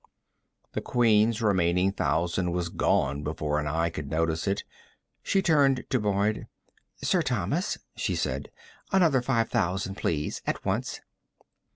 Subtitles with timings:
[0.71, 4.63] The Queen's remaining thousand was gone before an eye could notice it.
[5.21, 6.47] She turned to Boyd.
[7.03, 8.49] "Sir Thomas," she said.
[8.91, 10.41] "Another five thousand, please.
[10.47, 11.01] At once."